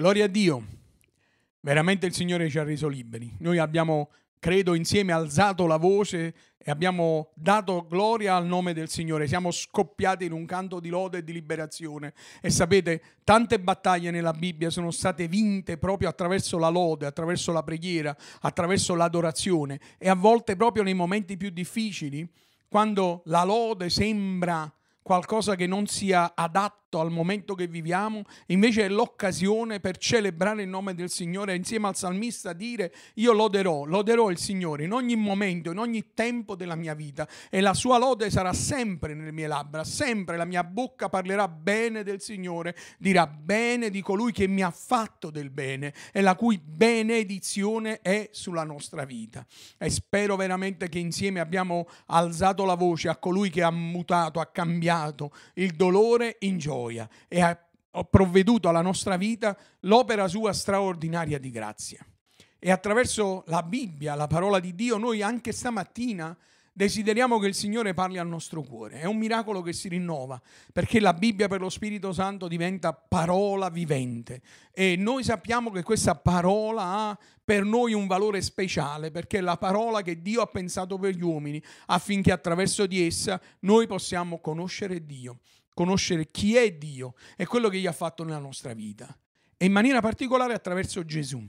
[0.00, 0.64] Gloria a Dio.
[1.60, 3.36] Veramente il Signore ci ha reso liberi.
[3.40, 9.28] Noi abbiamo, credo, insieme alzato la voce e abbiamo dato gloria al nome del Signore.
[9.28, 12.14] Siamo scoppiati in un canto di lode e di liberazione.
[12.40, 17.62] E sapete, tante battaglie nella Bibbia sono state vinte proprio attraverso la lode, attraverso la
[17.62, 19.78] preghiera, attraverso l'adorazione.
[19.98, 22.26] E a volte proprio nei momenti più difficili,
[22.70, 24.72] quando la lode sembra
[25.02, 30.68] qualcosa che non sia adatto al momento che viviamo, invece è l'occasione per celebrare il
[30.68, 35.70] nome del Signore insieme al salmista dire io loderò, loderò il Signore in ogni momento,
[35.70, 39.84] in ogni tempo della mia vita e la sua lode sarà sempre nelle mie labbra,
[39.84, 44.70] sempre la mia bocca parlerà bene del Signore, dirà bene di colui che mi ha
[44.70, 49.46] fatto del bene e la cui benedizione è sulla nostra vita.
[49.78, 54.46] E spero veramente che insieme abbiamo alzato la voce a colui che ha mutato, ha
[54.46, 57.58] cambiato il dolore in gioia gioia e ha
[58.08, 62.04] provveduto alla nostra vita l'opera sua straordinaria di grazia.
[62.58, 66.36] E attraverso la Bibbia, la parola di Dio, noi anche stamattina
[66.72, 69.00] desideriamo che il Signore parli al nostro cuore.
[69.00, 70.40] È un miracolo che si rinnova,
[70.72, 76.14] perché la Bibbia per lo Spirito Santo diventa parola vivente e noi sappiamo che questa
[76.14, 80.98] parola ha per noi un valore speciale, perché è la parola che Dio ha pensato
[80.98, 85.40] per gli uomini, affinché attraverso di essa noi possiamo conoscere Dio
[85.80, 89.18] conoscere chi è Dio e quello che gli ha fatto nella nostra vita.
[89.56, 91.42] E in maniera particolare attraverso Gesù.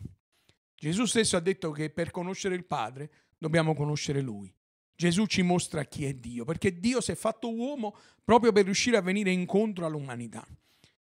[0.73, 4.50] Gesù stesso ha detto che per conoscere il Padre dobbiamo conoscere Lui.
[4.96, 8.96] Gesù ci mostra chi è Dio, perché Dio si è fatto uomo proprio per riuscire
[8.96, 10.48] a venire incontro all'umanità.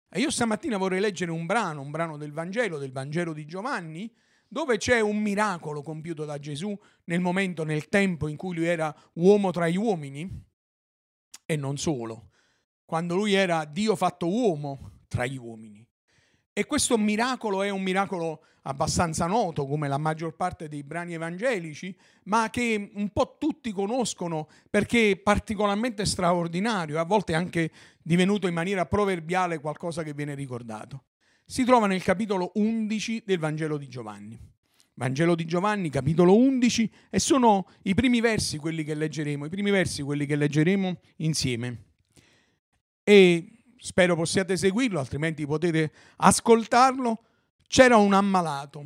[0.09, 4.09] E io stamattina vorrei leggere un brano, un brano del Vangelo, del Vangelo di Giovanni,
[4.47, 8.95] dove c'è un miracolo compiuto da Gesù nel momento, nel tempo in cui lui era
[9.15, 10.45] uomo tra gli uomini,
[11.45, 12.31] e non solo
[12.87, 15.87] quando lui era Dio fatto uomo tra gli uomini.
[16.53, 21.95] E questo miracolo è un miracolo abbastanza noto, come la maggior parte dei brani evangelici,
[22.25, 27.71] ma che un po' tutti conoscono perché è particolarmente straordinario, a volte anche
[28.03, 31.05] divenuto in maniera proverbiale qualcosa che viene ricordato.
[31.45, 34.39] Si trova nel capitolo 11 del Vangelo di Giovanni.
[34.95, 39.71] Vangelo di Giovanni, capitolo 11, e sono i primi versi quelli che leggeremo, i primi
[39.71, 41.86] versi quelli che leggeremo insieme
[43.09, 47.23] e spero possiate seguirlo, altrimenti potete ascoltarlo.
[47.69, 48.85] C'era un ammalato,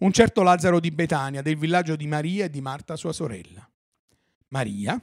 [0.00, 3.66] un certo Lazzaro di Betania, del villaggio di Maria e di Marta, sua sorella.
[4.48, 5.00] Maria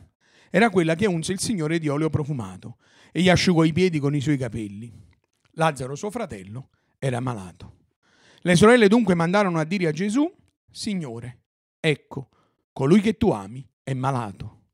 [0.52, 2.78] era quella che unse il Signore di olio profumato
[3.12, 4.94] e gli asciugò i piedi con i suoi capelli.
[5.54, 6.70] Lazzaro, suo fratello,
[7.00, 7.78] era malato.
[8.42, 10.32] Le sorelle dunque mandarono a dire a Gesù,
[10.70, 11.46] Signore,
[11.80, 12.30] ecco,
[12.72, 14.66] colui che tu ami è malato.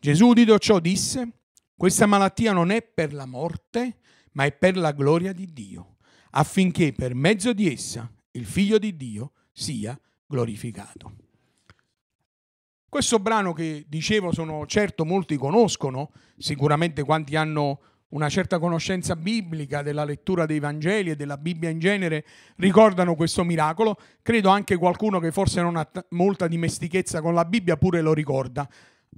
[0.00, 1.30] Gesù udito ciò disse,
[1.76, 3.98] questa malattia non è per la morte,
[4.32, 5.96] ma è per la gloria di Dio,
[6.30, 11.12] affinché per mezzo di essa il Figlio di Dio sia glorificato.
[12.88, 19.82] Questo brano che dicevo sono certo molti conoscono, sicuramente quanti hanno una certa conoscenza biblica
[19.82, 22.24] della lettura dei Vangeli e della Bibbia in genere
[22.56, 27.76] ricordano questo miracolo, credo anche qualcuno che forse non ha molta dimestichezza con la Bibbia
[27.76, 28.66] pure lo ricorda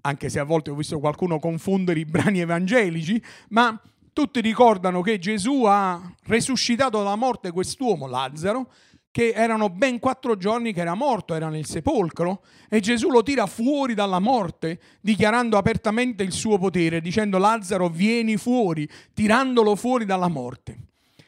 [0.02, 3.80] anche se a volte ho visto qualcuno confondere i brani evangelici, ma
[4.12, 8.70] tutti ricordano che Gesù ha resuscitato dalla morte quest'uomo, Lazzaro,
[9.10, 13.46] che erano ben quattro giorni che era morto, era nel sepolcro, e Gesù lo tira
[13.46, 20.28] fuori dalla morte, dichiarando apertamente il suo potere, dicendo Lazzaro vieni fuori, tirandolo fuori dalla
[20.28, 20.78] morte.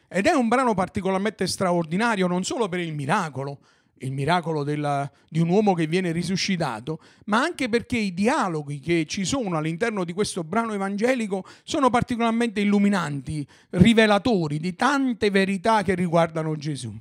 [0.08, 3.58] Ed è un brano particolarmente straordinario, non solo per il miracolo,
[4.02, 9.04] il miracolo della, di un uomo che viene risuscitato, ma anche perché i dialoghi che
[9.06, 15.94] ci sono all'interno di questo brano evangelico sono particolarmente illuminanti, rivelatori di tante verità che
[15.94, 16.94] riguardano Gesù.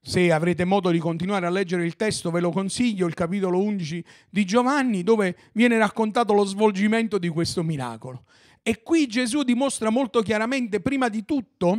[0.00, 4.04] Se avrete modo di continuare a leggere il testo, ve lo consiglio, il capitolo 11
[4.30, 8.24] di Giovanni, dove viene raccontato lo svolgimento di questo miracolo.
[8.62, 11.78] E qui Gesù dimostra molto chiaramente, prima di tutto,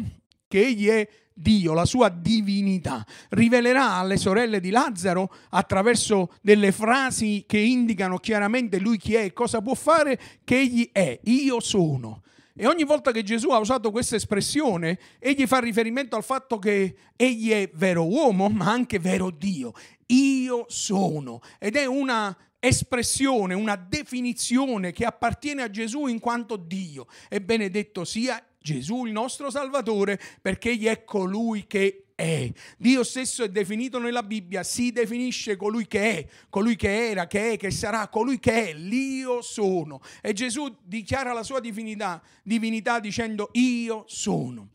[0.49, 3.05] che egli è Dio, la sua divinità.
[3.29, 9.33] Rivelerà alle sorelle di Lazzaro attraverso delle frasi che indicano chiaramente lui chi è e
[9.33, 12.23] cosa può fare, che egli è, io sono.
[12.53, 16.93] E ogni volta che Gesù ha usato questa espressione, egli fa riferimento al fatto che
[17.15, 19.71] egli è vero uomo, ma anche vero Dio.
[20.07, 21.39] Io sono.
[21.57, 27.07] Ed è una espressione, una definizione che appartiene a Gesù in quanto Dio.
[27.29, 32.51] E benedetto sia Gesù il nostro Salvatore perché egli è colui che è.
[32.77, 37.53] Dio stesso è definito nella Bibbia, si definisce colui che è, colui che era, che
[37.53, 40.01] è, che sarà, colui che è, l'io sono.
[40.21, 44.69] E Gesù dichiara la sua divinità, divinità dicendo io sono.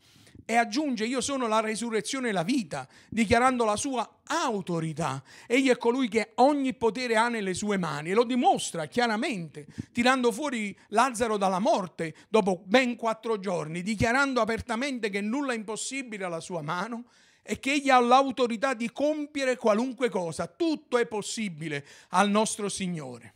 [0.45, 5.23] E aggiunge io sono la resurrezione e la vita, dichiarando la sua autorità.
[5.47, 10.31] Egli è colui che ogni potere ha nelle sue mani e lo dimostra chiaramente, tirando
[10.31, 16.39] fuori Lazzaro dalla morte dopo ben quattro giorni, dichiarando apertamente che nulla è impossibile alla
[16.39, 17.05] sua mano
[17.41, 20.45] e che egli ha l'autorità di compiere qualunque cosa.
[20.45, 23.33] Tutto è possibile al nostro Signore.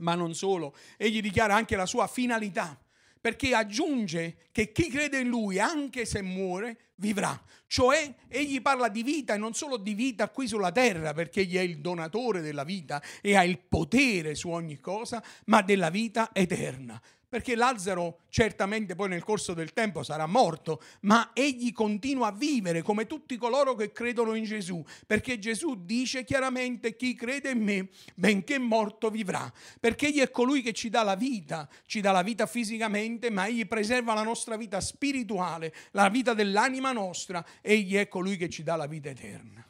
[0.00, 2.78] Ma non solo, egli dichiara anche la sua finalità
[3.20, 7.38] perché aggiunge che chi crede in lui, anche se muore, vivrà.
[7.66, 11.56] Cioè, egli parla di vita e non solo di vita qui sulla terra, perché egli
[11.56, 16.30] è il donatore della vita e ha il potere su ogni cosa, ma della vita
[16.32, 17.00] eterna
[17.30, 22.82] perché Lazzaro certamente poi nel corso del tempo sarà morto, ma egli continua a vivere
[22.82, 27.88] come tutti coloro che credono in Gesù, perché Gesù dice chiaramente chi crede in me,
[28.16, 32.22] benché morto vivrà, perché egli è colui che ci dà la vita, ci dà la
[32.22, 38.08] vita fisicamente, ma egli preserva la nostra vita spirituale, la vita dell'anima nostra, egli è
[38.08, 39.64] colui che ci dà la vita eterna.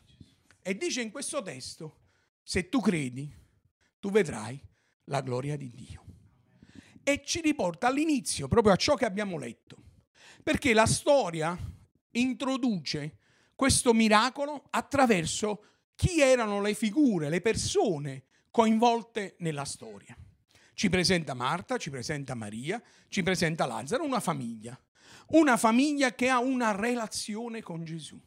[0.63, 1.97] E dice in questo testo,
[2.43, 3.31] se tu credi,
[3.99, 4.59] tu vedrai
[5.05, 6.10] la gloria di Dio
[7.13, 9.77] e ci riporta all'inizio, proprio a ciò che abbiamo letto.
[10.43, 11.57] Perché la storia
[12.13, 13.17] introduce
[13.55, 15.65] questo miracolo attraverso
[15.95, 20.17] chi erano le figure, le persone coinvolte nella storia.
[20.73, 24.79] Ci presenta Marta, ci presenta Maria, ci presenta Lazzaro, una famiglia.
[25.33, 28.19] Una famiglia che ha una relazione con Gesù.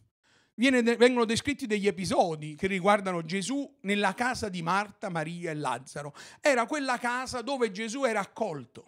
[0.55, 6.13] Viene, vengono descritti degli episodi che riguardano Gesù nella casa di Marta, Maria e Lazzaro.
[6.39, 8.87] Era quella casa dove Gesù era accolto.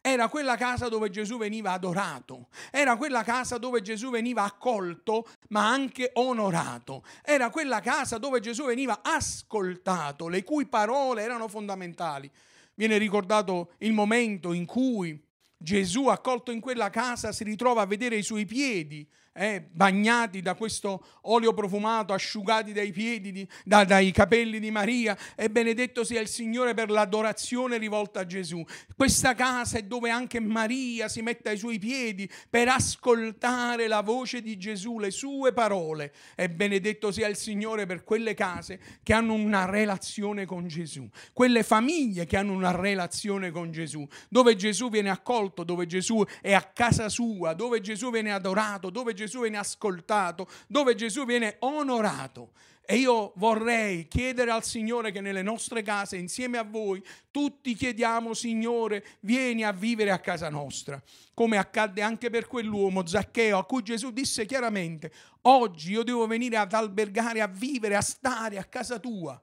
[0.00, 5.68] Era quella casa dove Gesù veniva adorato, era quella casa dove Gesù veniva accolto ma
[5.68, 12.30] anche onorato, era quella casa dove Gesù veniva ascoltato, le cui parole erano fondamentali.
[12.74, 15.20] Viene ricordato il momento in cui
[15.56, 20.54] Gesù, accolto in quella casa, si ritrova a vedere i suoi piedi eh, bagnati da
[20.54, 26.20] questo olio profumato, asciugati dai piedi, di, da, dai capelli di Maria, e benedetto sia
[26.20, 28.62] il Signore per l'adorazione rivolta a Gesù.
[28.94, 34.42] Questa casa è dove anche Maria si mette ai suoi piedi per ascoltare la voce
[34.42, 39.34] di Gesù, le sue parole, e benedetto sia il Signore per quelle case che hanno
[39.34, 45.10] una relazione con Gesù, quelle famiglie che hanno una relazione con Gesù, dove Gesù viene
[45.10, 49.58] accolto, dove Gesù è a casa sua, dove Gesù viene adorato, dove Gesù Gesù viene
[49.58, 52.50] ascoltato, dove Gesù viene onorato.
[52.84, 58.34] E io vorrei chiedere al Signore che nelle nostre case, insieme a voi, tutti chiediamo,
[58.34, 61.00] Signore, vieni a vivere a casa nostra,
[61.32, 66.56] come accadde anche per quell'uomo, Zaccheo, a cui Gesù disse chiaramente, oggi io devo venire
[66.56, 69.40] ad albergare, a vivere, a stare a casa tua.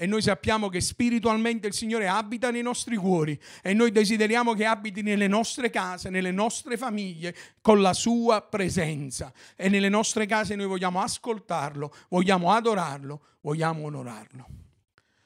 [0.00, 4.64] E noi sappiamo che spiritualmente il Signore abita nei nostri cuori e noi desideriamo che
[4.64, 9.32] abiti nelle nostre case, nelle nostre famiglie, con la sua presenza.
[9.56, 14.46] E nelle nostre case noi vogliamo ascoltarlo, vogliamo adorarlo, vogliamo onorarlo.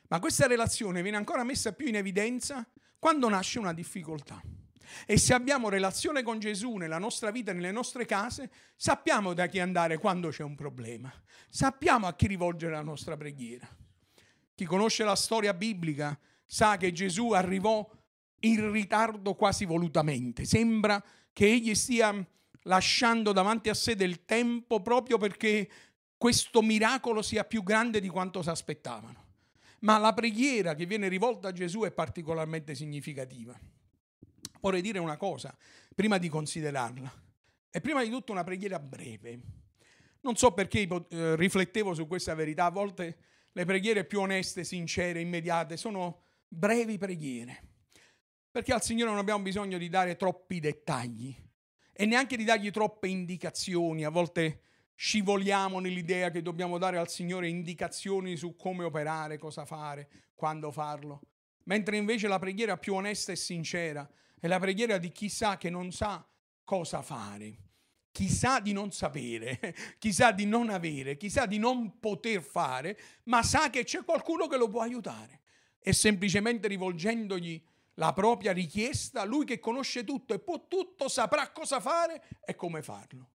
[0.08, 2.66] Ma questa relazione viene ancora messa più in evidenza
[2.98, 4.40] quando nasce una difficoltà.
[5.04, 9.60] E se abbiamo relazione con Gesù nella nostra vita, nelle nostre case, sappiamo da chi
[9.60, 11.12] andare quando c'è un problema.
[11.50, 13.68] Sappiamo a chi rivolgere la nostra preghiera.
[14.54, 17.88] Chi conosce la storia biblica sa che Gesù arrivò
[18.40, 20.44] in ritardo quasi volutamente.
[20.44, 21.02] Sembra
[21.32, 22.26] che egli stia
[22.64, 25.68] lasciando davanti a sé del tempo proprio perché
[26.16, 29.30] questo miracolo sia più grande di quanto si aspettavano.
[29.80, 33.58] Ma la preghiera che viene rivolta a Gesù è particolarmente significativa.
[34.60, 35.56] Vorrei dire una cosa
[35.94, 37.12] prima di considerarla.
[37.68, 39.40] È prima di tutto una preghiera breve.
[40.20, 43.16] Non so perché eh, riflettevo su questa verità, a volte
[43.52, 47.68] le preghiere più oneste, sincere, immediate, sono brevi preghiere.
[48.50, 51.34] Perché al Signore non abbiamo bisogno di dare troppi dettagli
[51.92, 54.04] e neanche di dargli troppe indicazioni.
[54.04, 54.60] A volte
[54.94, 61.20] scivoliamo nell'idea che dobbiamo dare al Signore indicazioni su come operare, cosa fare, quando farlo.
[61.64, 65.70] Mentre invece la preghiera più onesta e sincera è la preghiera di chi sa che
[65.70, 66.26] non sa
[66.64, 67.70] cosa fare
[68.12, 73.70] chissà di non sapere, chissà di non avere, chissà di non poter fare, ma sa
[73.70, 75.40] che c'è qualcuno che lo può aiutare.
[75.80, 77.60] E semplicemente rivolgendogli
[77.94, 82.82] la propria richiesta, lui che conosce tutto e può tutto, saprà cosa fare e come
[82.82, 83.30] farlo.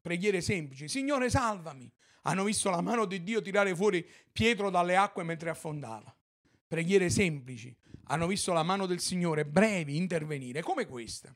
[0.00, 0.88] Preghiere semplici.
[0.88, 1.90] Signore, salvami.
[2.22, 6.14] Hanno visto la mano di Dio tirare fuori Pietro dalle acque mentre affondava.
[6.66, 7.74] Preghiere semplici.
[8.04, 11.34] Hanno visto la mano del Signore brevi intervenire, come questa.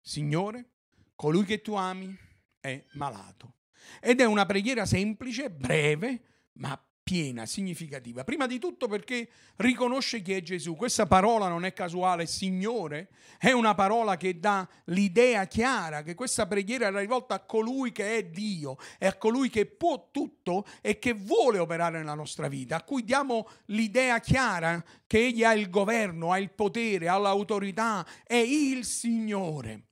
[0.00, 0.73] Signore,
[1.14, 2.16] colui che tu ami
[2.60, 3.54] è malato.
[4.00, 6.22] Ed è una preghiera semplice, breve,
[6.54, 8.24] ma piena, significativa.
[8.24, 10.74] Prima di tutto perché riconosce chi è Gesù.
[10.74, 16.46] Questa parola non è casuale, Signore, è una parola che dà l'idea chiara che questa
[16.46, 20.98] preghiera è rivolta a colui che è Dio, è a colui che può tutto e
[20.98, 25.68] che vuole operare nella nostra vita, a cui diamo l'idea chiara che egli ha il
[25.68, 29.88] governo, ha il potere, ha l'autorità, è il Signore.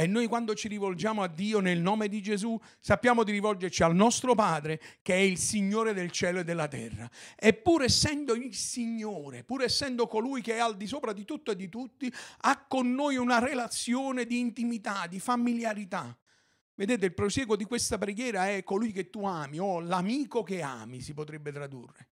[0.00, 3.94] E noi quando ci rivolgiamo a Dio nel nome di Gesù sappiamo di rivolgerci al
[3.94, 7.06] nostro Padre che è il Signore del cielo e della terra.
[7.36, 11.50] E pur essendo il Signore, pur essendo colui che è al di sopra di tutto
[11.50, 16.16] e di tutti, ha con noi una relazione di intimità, di familiarità.
[16.76, 21.02] Vedete, il proseguo di questa preghiera è colui che tu ami o l'amico che ami,
[21.02, 22.08] si potrebbe tradurre.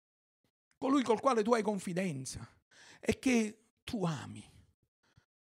[0.77, 2.45] Colui col quale tu hai confidenza
[2.99, 4.55] e che tu ami.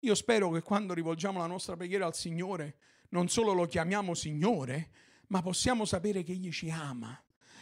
[0.04, 2.76] Io spero che quando rivolgiamo la nostra preghiera al Signore,
[3.08, 4.90] non solo lo chiamiamo Signore,
[5.28, 7.18] ma possiamo sapere che Egli ci ama.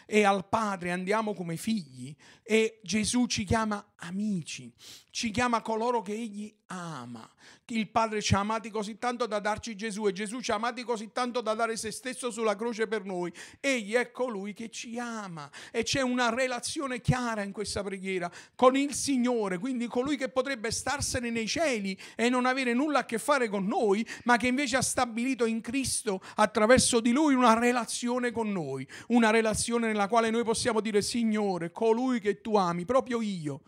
[0.06, 4.72] E al Padre andiamo come figli e Gesù ci chiama amici,
[5.10, 7.28] ci chiama coloro che Egli ama.
[7.66, 10.82] Il Padre ci ha amati così tanto da darci Gesù e Gesù ci ha amati
[10.82, 13.32] così tanto da dare se stesso sulla croce per noi.
[13.60, 18.76] Egli è colui che ci ama e c'è una relazione chiara in questa preghiera con
[18.76, 23.18] il Signore, quindi colui che potrebbe starsene nei cieli e non avere nulla a che
[23.18, 28.30] fare con noi, ma che invece ha stabilito in Cristo attraverso di lui una relazione
[28.32, 33.20] con noi, una relazione nella quale noi possiamo dire Signore, colui che tu ami, proprio
[33.20, 33.62] io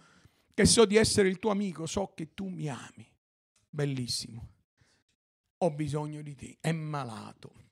[0.54, 3.06] che so di essere il tuo amico, so che tu mi ami.
[3.68, 4.52] Bellissimo.
[5.58, 7.62] Ho bisogno di te, è malato.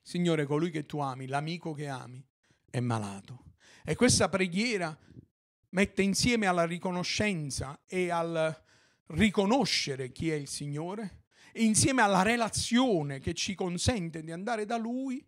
[0.00, 2.24] Signore, colui che tu ami, l'amico che ami,
[2.70, 3.56] è malato.
[3.84, 4.96] E questa preghiera
[5.70, 8.64] mette insieme alla riconoscenza e al
[9.06, 11.24] riconoscere chi è il Signore,
[11.54, 15.24] insieme alla relazione che ci consente di andare da Lui,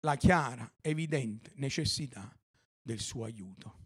[0.00, 2.34] la chiara, evidente necessità
[2.80, 3.84] del suo aiuto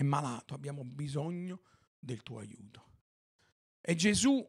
[0.00, 1.60] è malato, abbiamo bisogno
[1.98, 2.84] del tuo aiuto.
[3.82, 4.46] E Gesù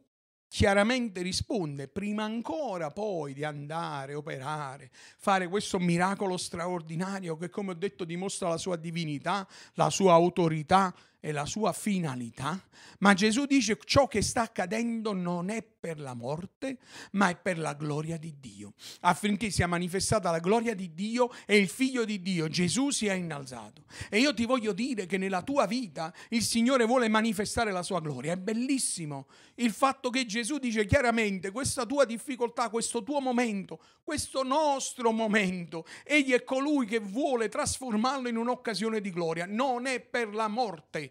[0.47, 7.73] chiaramente risponde, prima ancora poi di andare, operare, fare questo miracolo straordinario che come ho
[7.73, 12.61] detto dimostra la sua divinità, la sua autorità e la sua finalità,
[12.99, 16.79] ma Gesù dice ciò che sta accadendo non è per la morte,
[17.11, 21.57] ma è per la gloria di Dio, affinché sia manifestata la gloria di Dio e
[21.57, 23.85] il figlio di Dio, Gesù, sia innalzato.
[24.09, 28.01] E io ti voglio dire che nella tua vita il Signore vuole manifestare la sua
[28.01, 28.33] gloria.
[28.33, 34.41] È bellissimo il fatto che Gesù dice chiaramente questa tua difficoltà, questo tuo momento, questo
[34.43, 40.33] nostro momento, egli è colui che vuole trasformarlo in un'occasione di gloria, non è per
[40.33, 41.10] la morte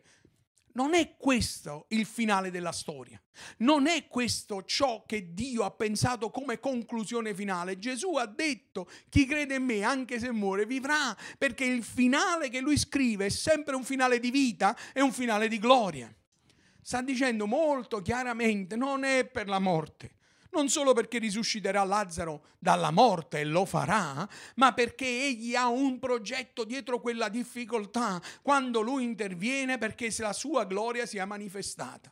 [0.72, 3.20] non è questo il finale della storia.
[3.58, 7.78] Non è questo ciò che Dio ha pensato come conclusione finale.
[7.78, 12.60] Gesù ha detto, chi crede in me, anche se muore, vivrà, perché il finale che
[12.60, 16.14] lui scrive è sempre un finale di vita e un finale di gloria.
[16.82, 20.16] Sta dicendo molto chiaramente, non è per la morte,
[20.52, 25.98] non solo perché risusciterà Lazzaro dalla morte e lo farà, ma perché egli ha un
[25.98, 32.10] progetto dietro quella difficoltà quando lui interviene perché la sua gloria sia manifestata.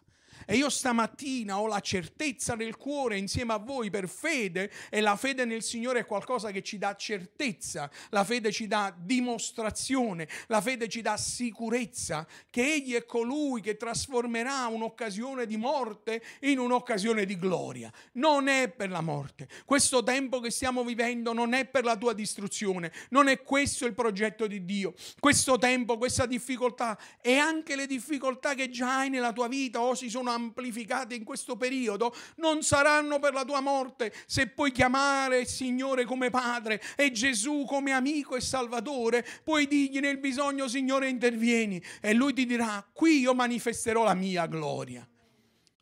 [0.50, 5.14] E io stamattina ho la certezza nel cuore insieme a voi per fede e la
[5.14, 10.62] fede nel Signore è qualcosa che ci dà certezza, la fede ci dà dimostrazione, la
[10.62, 17.26] fede ci dà sicurezza che Egli è colui che trasformerà un'occasione di morte in un'occasione
[17.26, 17.92] di gloria.
[18.12, 19.50] Non è per la morte.
[19.66, 23.92] Questo tempo che stiamo vivendo non è per la tua distruzione, non è questo il
[23.92, 24.94] progetto di Dio.
[25.20, 29.94] Questo tempo, questa difficoltà e anche le difficoltà che già hai nella tua vita o
[29.94, 34.12] si sono amplificate in questo periodo non saranno per la tua morte.
[34.26, 39.98] Se puoi chiamare il Signore come Padre e Gesù come amico e Salvatore, puoi dirgli
[39.98, 41.82] nel bisogno Signore intervieni.
[42.00, 45.06] E lui ti dirà qui io manifesterò la mia gloria.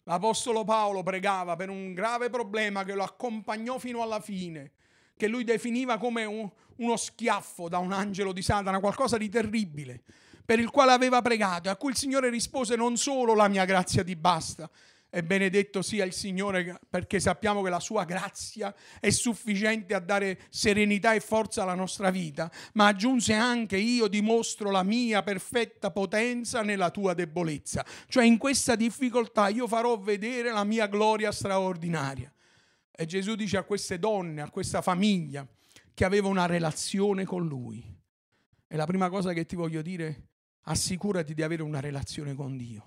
[0.04, 4.72] L'Apostolo Paolo pregava per un grave problema che lo accompagnò fino alla fine,
[5.16, 10.02] che lui definiva come un, uno schiaffo da un angelo di Satana, qualcosa di terribile
[10.46, 14.02] per il quale aveva pregato a cui il Signore rispose non solo la mia grazia
[14.02, 14.70] ti basta,
[15.08, 20.40] e benedetto sia il Signore perché sappiamo che la sua grazia è sufficiente a dare
[20.50, 26.62] serenità e forza alla nostra vita, ma aggiunse anche io dimostro la mia perfetta potenza
[26.62, 27.84] nella tua debolezza.
[28.08, 32.30] Cioè in questa difficoltà io farò vedere la mia gloria straordinaria.
[32.90, 35.46] E Gesù dice a queste donne, a questa famiglia
[35.94, 37.82] che aveva una relazione con lui.
[38.68, 40.28] E la prima cosa che ti voglio dire
[40.68, 42.86] assicurati di avere una relazione con Dio.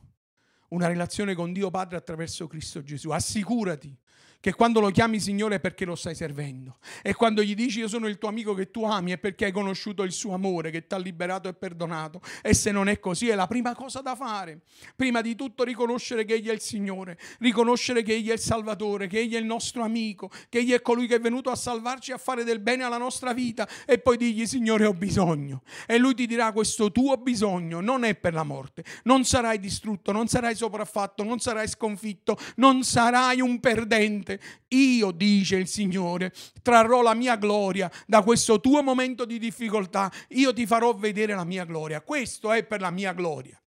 [0.70, 3.10] Una relazione con Dio Padre attraverso Cristo Gesù.
[3.10, 3.96] Assicurati
[4.40, 6.78] che quando lo chiami Signore è perché lo stai servendo.
[7.02, 9.52] E quando gli dici io sono il tuo amico che tu ami è perché hai
[9.52, 12.22] conosciuto il suo amore che ti ha liberato e perdonato.
[12.42, 14.62] E se non è così è la prima cosa da fare.
[14.96, 19.08] Prima di tutto riconoscere che Egli è il Signore, riconoscere che Egli è il Salvatore,
[19.08, 22.12] che Egli è il nostro amico, che Egli è colui che è venuto a salvarci
[22.12, 25.64] e a fare del bene alla nostra vita e poi digli Signore ho bisogno.
[25.88, 30.12] E Lui ti dirà questo tuo bisogno non è per la morte, non sarai distrutto,
[30.12, 34.29] non sarai sopraffatto, non sarai sconfitto, non sarai un perdente.
[34.70, 40.12] Io, dice il Signore, trarrò la mia gloria da questo tuo momento di difficoltà.
[40.30, 42.02] Io ti farò vedere la mia gloria.
[42.02, 43.62] Questo è per la mia gloria.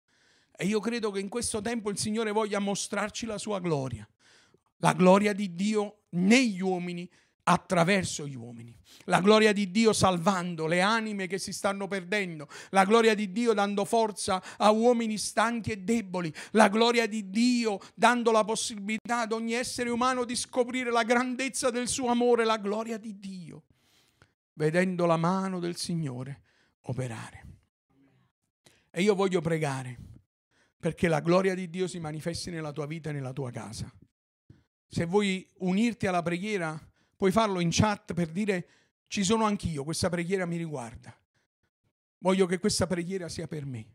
[0.55, 4.07] E io credo che in questo tempo il Signore voglia mostrarci la sua gloria.
[4.77, 7.09] La gloria di Dio negli uomini
[7.43, 8.75] attraverso gli uomini.
[9.05, 13.53] La gloria di Dio salvando le anime che si stanno perdendo, la gloria di Dio
[13.53, 19.31] dando forza a uomini stanchi e deboli, la gloria di Dio dando la possibilità ad
[19.31, 23.63] ogni essere umano di scoprire la grandezza del suo amore, la gloria di Dio,
[24.53, 26.43] vedendo la mano del Signore
[26.81, 27.45] operare.
[28.91, 29.97] E io voglio pregare
[30.77, 33.91] perché la gloria di Dio si manifesti nella tua vita e nella tua casa.
[34.87, 36.90] Se vuoi unirti alla preghiera,
[37.21, 38.67] puoi farlo in chat per dire
[39.05, 41.15] ci sono anch'io, questa preghiera mi riguarda.
[42.17, 43.85] Voglio che questa preghiera sia per me.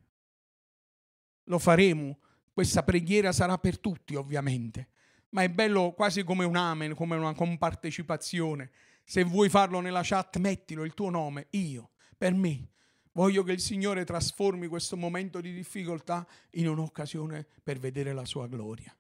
[1.47, 2.21] Lo faremo,
[2.53, 4.91] questa preghiera sarà per tutti ovviamente,
[5.31, 8.71] ma è bello quasi come un amen, come una compartecipazione.
[9.03, 12.69] Se vuoi farlo nella chat, mettilo il tuo nome, io, per me.
[13.11, 18.47] Voglio che il Signore trasformi questo momento di difficoltà in un'occasione per vedere la sua
[18.47, 18.97] gloria.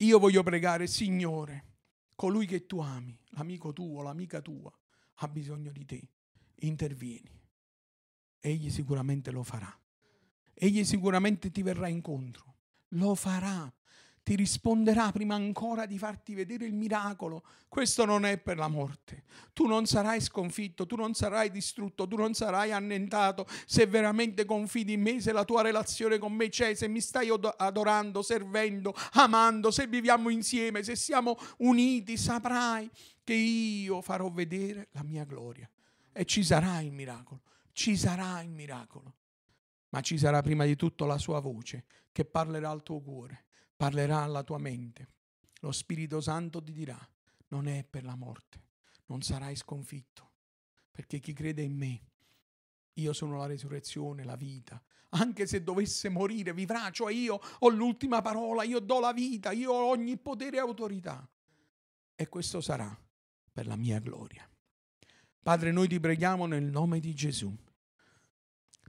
[0.00, 1.75] Io voglio pregare, Signore,
[2.16, 4.72] colui che tu ami, l'amico tuo, l'amica tua,
[5.16, 6.08] ha bisogno di te.
[6.60, 7.30] Intervieni.
[8.40, 9.72] Egli sicuramente lo farà.
[10.54, 12.54] Egli sicuramente ti verrà incontro.
[12.88, 13.72] Lo farà.
[14.26, 17.44] Ti risponderà prima ancora di farti vedere il miracolo.
[17.68, 19.22] Questo non è per la morte.
[19.52, 24.94] Tu non sarai sconfitto, tu non sarai distrutto, tu non sarai annentato se veramente confidi
[24.94, 29.70] in me, se la tua relazione con me c'è, se mi stai adorando, servendo, amando,
[29.70, 32.90] se viviamo insieme, se siamo uniti, saprai
[33.22, 35.70] che io farò vedere la mia gloria.
[36.12, 39.14] E ci sarà il miracolo, ci sarà il miracolo.
[39.90, 43.44] Ma ci sarà prima di tutto la sua voce che parlerà al tuo cuore
[43.76, 45.14] parlerà alla tua mente.
[45.60, 46.98] Lo Spirito Santo ti dirà,
[47.48, 48.62] non è per la morte,
[49.06, 50.32] non sarai sconfitto,
[50.90, 52.02] perché chi crede in me,
[52.94, 54.82] io sono la resurrezione, la vita.
[55.10, 59.72] Anche se dovesse morire, vivrà, cioè io ho l'ultima parola, io do la vita, io
[59.72, 61.28] ho ogni potere e autorità.
[62.14, 62.98] E questo sarà
[63.52, 64.48] per la mia gloria.
[65.42, 67.54] Padre, noi ti preghiamo nel nome di Gesù.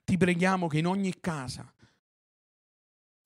[0.04, 1.72] Ti preghiamo che in ogni casa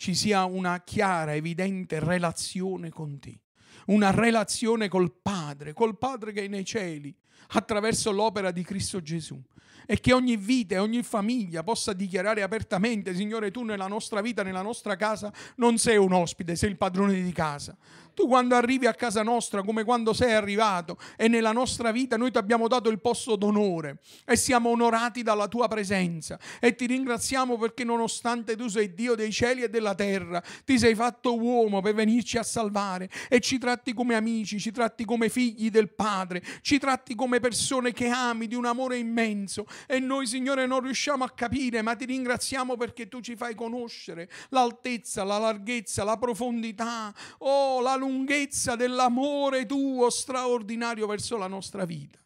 [0.01, 3.39] ci sia una chiara, evidente relazione con te,
[3.85, 7.15] una relazione col Padre, col Padre che è nei cieli,
[7.49, 9.39] attraverso l'opera di Cristo Gesù.
[9.85, 14.41] E che ogni vita e ogni famiglia possa dichiarare apertamente, Signore, tu nella nostra vita,
[14.41, 17.77] nella nostra casa, non sei un ospite, sei il padrone di casa.
[18.13, 22.31] Tu quando arrivi a casa nostra, come quando sei arrivato, e nella nostra vita noi
[22.31, 26.39] ti abbiamo dato il posto d'onore e siamo onorati dalla tua presenza.
[26.59, 30.95] E ti ringraziamo perché nonostante tu sei Dio dei cieli e della terra, ti sei
[30.95, 35.69] fatto uomo per venirci a salvare e ci tratti come amici, ci tratti come figli
[35.69, 39.65] del Padre, ci tratti come persone che ami di un amore immenso.
[39.87, 44.29] E noi, Signore, non riusciamo a capire, ma ti ringraziamo perché tu ci fai conoscere
[44.49, 52.19] l'altezza, la larghezza, la profondità, oh, la lunghezza dell'amore tuo straordinario verso la nostra vita.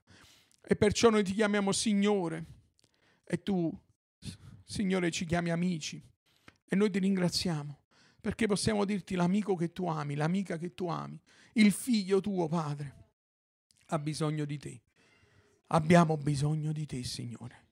[0.62, 2.46] E perciò noi ti chiamiamo Signore
[3.26, 3.72] e tu,
[4.64, 6.02] Signore, ci chiami amici.
[6.68, 7.80] E noi ti ringraziamo
[8.20, 11.20] perché possiamo dirti l'amico che tu ami, l'amica che tu ami,
[11.54, 13.10] il figlio tuo, Padre,
[13.88, 14.82] ha bisogno di te.
[15.68, 17.66] Abbiamo bisogno di te, Signore.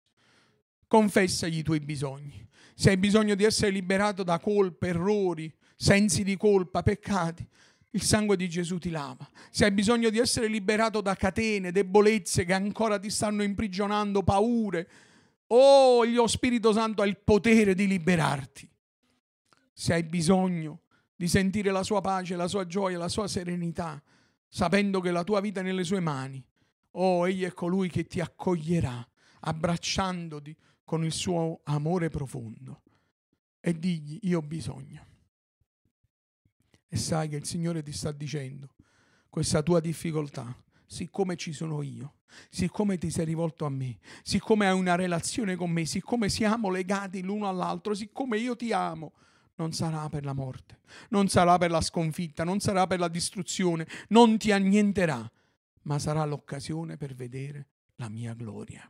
[0.87, 2.47] Confessagli i tuoi bisogni.
[2.75, 7.47] Se hai bisogno di essere liberato da colpe, errori, sensi di colpa, peccati,
[7.93, 9.27] il sangue di Gesù ti lava.
[9.49, 14.89] Se hai bisogno di essere liberato da catene, debolezze che ancora ti stanno imprigionando, paure,
[15.47, 18.69] oh, lo Spirito Santo ha il potere di liberarti.
[19.71, 20.81] Se hai bisogno
[21.15, 24.01] di sentire la sua pace, la sua gioia, la sua serenità,
[24.47, 26.43] sapendo che la tua vita è nelle sue mani,
[26.91, 29.07] oh, egli è colui che ti accoglierà,
[29.41, 32.81] abbracciandoti con il suo amore profondo.
[33.59, 35.11] E digli, io ho bisogno
[36.93, 38.75] e sai che il Signore ti sta dicendo
[39.27, 42.17] questa tua difficoltà, siccome ci sono io,
[42.51, 47.23] siccome ti sei rivolto a me, siccome hai una relazione con me, siccome siamo legati
[47.23, 49.13] l'uno all'altro, siccome io ti amo,
[49.55, 53.87] non sarà per la morte, non sarà per la sconfitta, non sarà per la distruzione,
[54.09, 55.27] non ti annienterà,
[55.83, 58.87] ma sarà l'occasione per vedere la mia gloria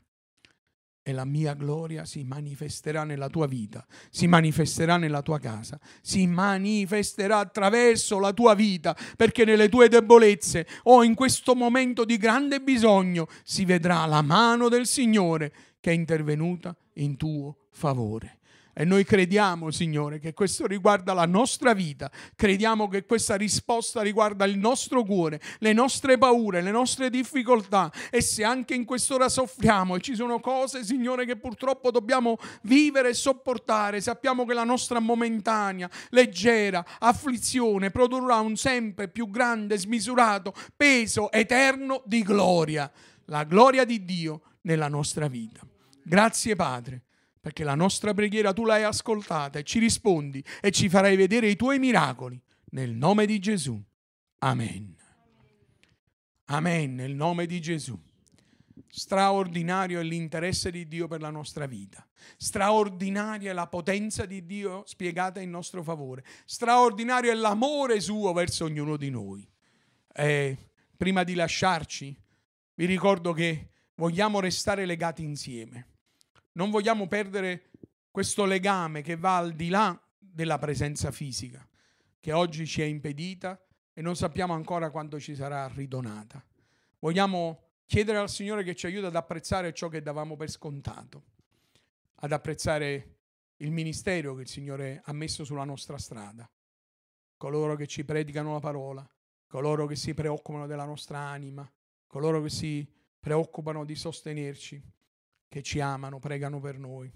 [1.03, 6.25] e la mia gloria si manifesterà nella tua vita, si manifesterà nella tua casa, si
[6.25, 12.61] manifesterà attraverso la tua vita, perché nelle tue debolezze o in questo momento di grande
[12.61, 18.39] bisogno si vedrà la mano del Signore che è intervenuta in tuo favore.
[18.75, 24.45] E noi crediamo, Signore, che questo riguarda la nostra vita, crediamo che questa risposta riguarda
[24.45, 27.91] il nostro cuore, le nostre paure, le nostre difficoltà.
[28.09, 33.09] E se anche in quest'ora soffriamo e ci sono cose, Signore, che purtroppo dobbiamo vivere
[33.09, 40.51] e sopportare, sappiamo che la nostra momentanea, leggera afflizione produrrà un sempre più grande, smisurato
[40.75, 42.91] peso eterno di gloria,
[43.25, 45.62] la gloria di Dio nella nostra vita.
[46.01, 47.03] Grazie Padre
[47.43, 51.58] perché la nostra preghiera tu l'hai ascoltata e ci rispondi e ci farai vedere i
[51.58, 52.41] tuoi miracoli.
[52.69, 53.84] Nel nome di Gesù.
[54.38, 54.95] Amen.
[56.45, 58.01] Amen, nel nome di Gesù.
[58.88, 62.08] Straordinario è l'interesse di Dio per la nostra vita.
[62.38, 66.23] Straordinaria è la potenza di Dio spiegata in nostro favore.
[66.45, 69.45] Straordinario è l'amore suo verso ognuno di noi.
[70.13, 72.17] E prima di lasciarci,
[72.75, 75.88] vi ricordo che vogliamo restare legati insieme
[76.53, 77.71] non vogliamo perdere
[78.11, 81.67] questo legame che va al di là della presenza fisica,
[82.19, 83.59] che oggi ci è impedita
[83.93, 86.43] e non sappiamo ancora quando ci sarà ridonata.
[86.99, 91.23] Vogliamo chiedere al Signore che ci aiuti ad apprezzare ciò che davamo per scontato,
[92.15, 93.17] ad apprezzare
[93.57, 96.49] il ministero che il Signore ha messo sulla nostra strada,
[97.37, 99.07] coloro che ci predicano la parola,
[99.47, 101.69] coloro che si preoccupano della nostra anima,
[102.07, 102.87] coloro che si
[103.19, 104.81] preoccupano di sostenerci,
[105.53, 107.11] che ci amano, pregano per noi.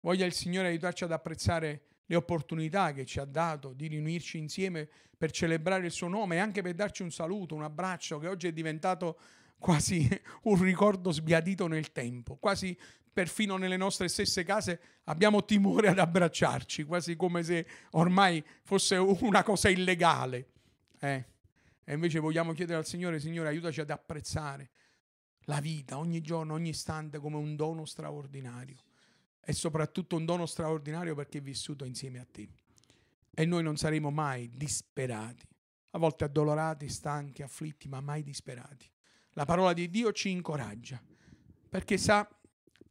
[0.00, 4.88] Voglia il Signore aiutarci ad apprezzare le opportunità che ci ha dato di riunirci insieme
[5.14, 8.46] per celebrare il suo nome e anche per darci un saluto, un abbraccio che oggi
[8.46, 9.18] è diventato
[9.58, 10.08] quasi
[10.44, 12.74] un ricordo sbiadito nel tempo, quasi
[13.12, 19.42] perfino nelle nostre stesse case abbiamo timore ad abbracciarci, quasi come se ormai fosse una
[19.42, 20.46] cosa illegale.
[20.98, 21.24] Eh.
[21.84, 24.70] E invece vogliamo chiedere al Signore, Signore, aiutaci ad apprezzare
[25.48, 28.76] la vita ogni giorno, ogni istante come un dono straordinario
[29.40, 32.48] e soprattutto un dono straordinario perché è vissuto insieme a te.
[33.34, 35.46] E noi non saremo mai disperati,
[35.90, 38.90] a volte addolorati, stanchi, afflitti, ma mai disperati.
[39.32, 41.02] La parola di Dio ci incoraggia
[41.68, 42.28] perché sa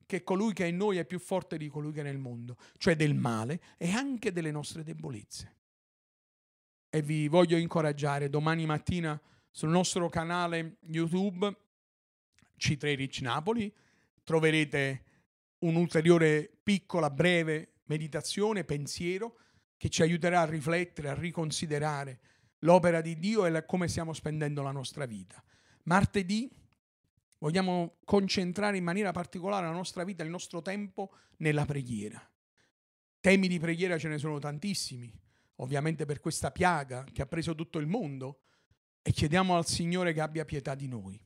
[0.05, 2.57] che colui che è in noi è più forte di colui che è nel mondo,
[2.77, 5.55] cioè del male e anche delle nostre debolezze.
[6.89, 9.19] E vi voglio incoraggiare domani mattina
[9.51, 11.55] sul nostro canale YouTube
[12.59, 13.73] C3 Rich Napoli,
[14.23, 15.03] troverete
[15.59, 19.39] un'ulteriore piccola, breve meditazione, pensiero
[19.77, 22.19] che ci aiuterà a riflettere, a riconsiderare
[22.59, 25.41] l'opera di Dio e come stiamo spendendo la nostra vita.
[25.83, 26.51] Martedì
[27.37, 32.21] vogliamo concentrare in maniera particolare la nostra vita, il nostro tempo nella preghiera.
[33.19, 35.11] Temi di preghiera ce ne sono tantissimi,
[35.57, 38.41] ovviamente per questa piaga che ha preso tutto il mondo
[39.01, 41.19] e chiediamo al Signore che abbia pietà di noi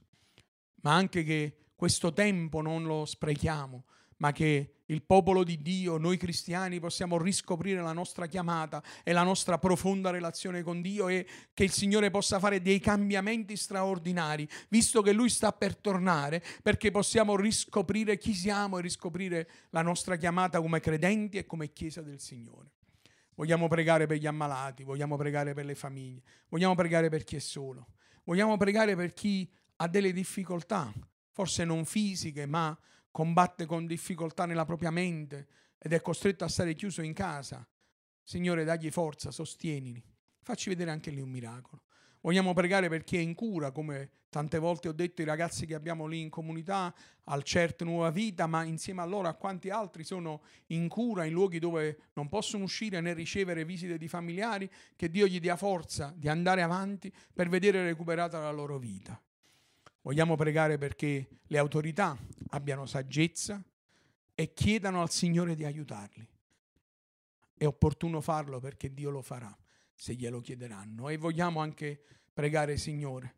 [0.81, 3.85] ma anche che questo tempo non lo sprechiamo,
[4.17, 9.23] ma che il popolo di Dio, noi cristiani, possiamo riscoprire la nostra chiamata e la
[9.23, 15.01] nostra profonda relazione con Dio e che il Signore possa fare dei cambiamenti straordinari, visto
[15.01, 20.61] che Lui sta per tornare, perché possiamo riscoprire chi siamo e riscoprire la nostra chiamata
[20.61, 22.73] come credenti e come Chiesa del Signore.
[23.33, 27.39] Vogliamo pregare per gli ammalati, vogliamo pregare per le famiglie, vogliamo pregare per chi è
[27.39, 27.87] solo,
[28.25, 29.49] vogliamo pregare per chi
[29.81, 30.93] ha delle difficoltà,
[31.31, 32.77] forse non fisiche, ma
[33.09, 35.47] combatte con difficoltà nella propria mente
[35.79, 37.67] ed è costretto a stare chiuso in casa.
[38.21, 40.03] Signore, dagli forza, sostienili.
[40.43, 41.81] Facci vedere anche lì un miracolo.
[42.21, 45.73] Vogliamo pregare per chi è in cura, come tante volte ho detto i ragazzi che
[45.73, 50.03] abbiamo lì in comunità, al CERT Nuova Vita, ma insieme a loro a quanti altri
[50.03, 55.09] sono in cura in luoghi dove non possono uscire né ricevere visite di familiari, che
[55.09, 59.19] Dio gli dia forza di andare avanti per vedere recuperata la loro vita.
[60.03, 62.17] Vogliamo pregare perché le autorità
[62.49, 63.63] abbiano saggezza
[64.33, 66.27] e chiedano al Signore di aiutarli.
[67.53, 69.55] È opportuno farlo perché Dio lo farà
[69.93, 71.09] se glielo chiederanno.
[71.09, 72.01] E vogliamo anche
[72.33, 73.35] pregare, Signore,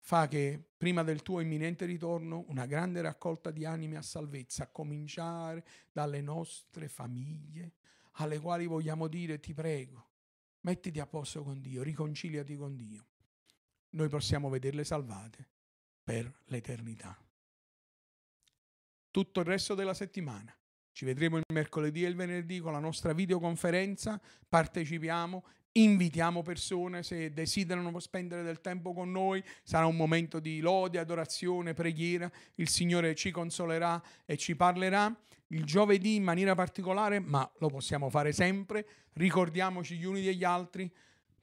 [0.00, 4.68] fa che prima del tuo imminente ritorno una grande raccolta di anime a salvezza, a
[4.68, 7.74] cominciare dalle nostre famiglie,
[8.14, 10.08] alle quali vogliamo dire ti prego,
[10.62, 13.06] mettiti a posto con Dio, riconciliati con Dio.
[13.90, 15.49] Noi possiamo vederle salvate
[16.10, 17.16] per l'eternità.
[19.12, 20.52] Tutto il resto della settimana
[20.90, 27.32] Ci vedremo il mercoledì e il venerdì con la nostra videoconferenza, partecipiamo, invitiamo persone se
[27.32, 33.14] desiderano spendere del tempo con noi, sarà un momento di lode, adorazione, preghiera, il Signore
[33.14, 35.16] ci consolerà e ci parlerà.
[35.52, 40.92] Il giovedì in maniera particolare, ma lo possiamo fare sempre, ricordiamoci gli uni degli altri,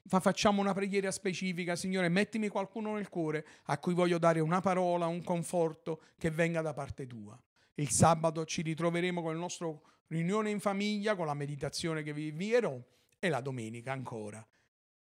[0.08, 5.08] facciamo una preghiera specifica, Signore, mettimi qualcuno nel cuore a cui voglio dare una parola,
[5.08, 7.40] un conforto che venga da parte tua.
[7.76, 12.28] Il sabato ci ritroveremo con il nostro riunione in famiglia, con la meditazione che vi
[12.28, 12.80] invierò
[13.20, 14.46] e la domenica ancora.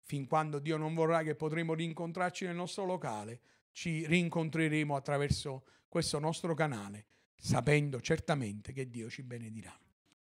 [0.02, 3.40] Fin quando Dio non vorrà che potremo rincontrarci nel nostro locale,
[3.72, 9.76] ci rincontreremo attraverso questo nostro canale, sapendo certamente che Dio ci benedirà.